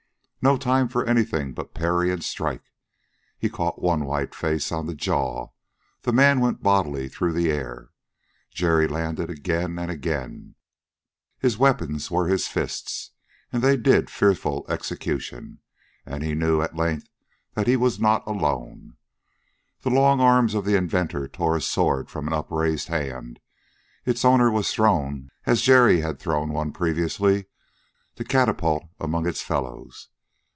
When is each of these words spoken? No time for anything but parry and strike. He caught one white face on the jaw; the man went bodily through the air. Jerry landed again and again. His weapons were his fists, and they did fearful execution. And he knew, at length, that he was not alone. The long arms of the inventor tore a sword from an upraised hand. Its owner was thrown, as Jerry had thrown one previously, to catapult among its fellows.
No 0.43 0.57
time 0.57 0.87
for 0.87 1.05
anything 1.05 1.53
but 1.53 1.75
parry 1.75 2.11
and 2.11 2.23
strike. 2.23 2.63
He 3.37 3.47
caught 3.47 3.79
one 3.79 4.05
white 4.05 4.33
face 4.33 4.71
on 4.71 4.87
the 4.87 4.95
jaw; 4.95 5.49
the 6.01 6.11
man 6.11 6.39
went 6.39 6.63
bodily 6.63 7.09
through 7.09 7.33
the 7.33 7.51
air. 7.51 7.91
Jerry 8.49 8.87
landed 8.87 9.29
again 9.29 9.77
and 9.77 9.91
again. 9.91 10.55
His 11.37 11.59
weapons 11.59 12.09
were 12.09 12.25
his 12.27 12.47
fists, 12.47 13.11
and 13.53 13.61
they 13.61 13.77
did 13.77 14.09
fearful 14.09 14.65
execution. 14.67 15.59
And 16.07 16.23
he 16.23 16.33
knew, 16.33 16.59
at 16.63 16.75
length, 16.75 17.07
that 17.53 17.67
he 17.67 17.75
was 17.75 17.99
not 17.99 18.25
alone. 18.25 18.95
The 19.81 19.91
long 19.91 20.19
arms 20.19 20.55
of 20.55 20.65
the 20.65 20.75
inventor 20.75 21.27
tore 21.27 21.55
a 21.55 21.61
sword 21.61 22.09
from 22.09 22.25
an 22.25 22.33
upraised 22.33 22.87
hand. 22.87 23.39
Its 24.07 24.25
owner 24.25 24.49
was 24.49 24.73
thrown, 24.73 25.29
as 25.45 25.61
Jerry 25.61 25.99
had 26.01 26.17
thrown 26.17 26.49
one 26.49 26.71
previously, 26.73 27.45
to 28.15 28.23
catapult 28.23 28.85
among 28.99 29.27
its 29.27 29.43
fellows. 29.43 30.07